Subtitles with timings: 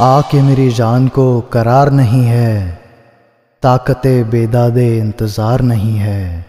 [0.00, 2.58] आके मेरी जान को करार नहीं है
[3.62, 6.44] ताकत बेदादे इंतज़ार नहीं है।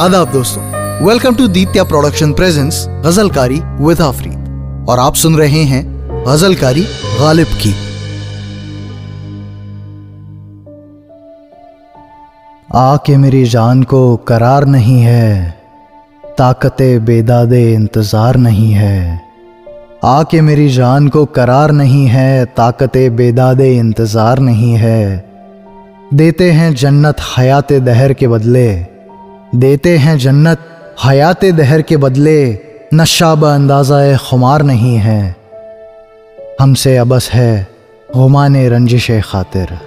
[0.00, 0.62] आदाब दोस्तों
[1.06, 5.82] welcome to Ditya production presents गजलकारी with Afreed और आप सुन रहे हैं
[6.26, 6.84] गजलकारी
[7.20, 7.74] गालिब की।
[12.76, 15.50] आके मेरी जान को करार नहीं है
[16.38, 19.31] ताकत बेदादे इंतज़ार नहीं है।
[20.04, 25.24] आके मेरी जान को करार नहीं है, ताकत बेदादे इंतज़ार नहीं है।
[26.14, 28.86] देते हैं जन्नत हयात दहर के बदले।
[29.54, 30.58] देते हैं जन्नत
[31.04, 32.58] हयात दहर के बदले,
[32.94, 35.36] नशाब अंदाज़ा खुमार नहीं है।
[36.60, 37.68] हमसे अबस है
[38.16, 39.78] गुमान रंजिश खातिर।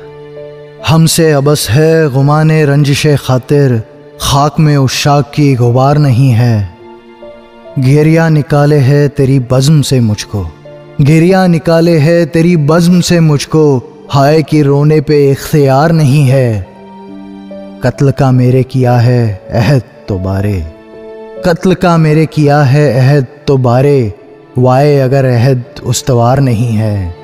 [0.88, 3.84] हमसे अबस है गुमान रंजिश खातिर,
[4.22, 6.74] खाक में उशाक की गुबार नहीं है।
[7.79, 10.45] घेरिया निकाले है तेरी बज्म से मुझको।
[11.02, 16.67] घेरिया निकाले है तेरी बज्म से मुझको। हाय की रोने पे इख्तियार नहीं है।
[17.83, 20.72] कत्ल का मेरे किया है अहद तो बारे।
[21.45, 24.13] कत्ल का मेरे किया है अहद तो बारे।
[24.57, 27.16] वाए अगर अहद उस्तवार नहीं है।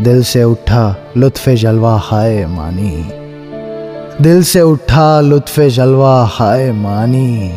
[0.00, 3.08] दिल से उठा लुत्फ जलवा हाय मानी।
[4.24, 7.52] दिल से उठा लुत्फ जलवा हाय मानी।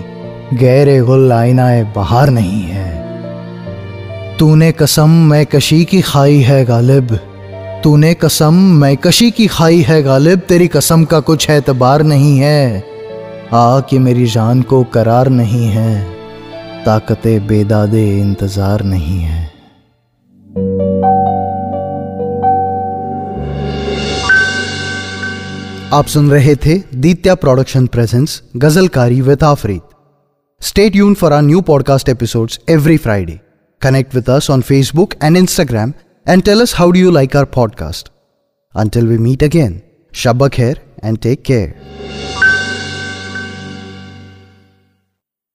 [0.54, 7.16] गहरे गुल आईनाए बहार नहीं है। तूने कसम मैं कशी की खाई है गालिब।
[7.84, 12.84] तूने कसम मैं कशी की खाई है गालिब। तेरी कसम का कुछ एतबार नहीं है।
[13.54, 16.04] आ कि मेरी जान को करार नहीं है।
[16.86, 19.44] ताकत बेदादे इंतज़ार नहीं है।
[25.94, 29.82] आप सुन रहे थे Ditya production presents, गजलकारी with Afreed.
[30.66, 33.40] Stay tuned for our new podcast episodes every Friday.
[33.82, 35.94] Connect with us on Facebook and Instagram
[36.26, 38.08] and tell us how do you like our podcast.
[38.74, 41.76] Until we meet again, Shabba Khair and take care.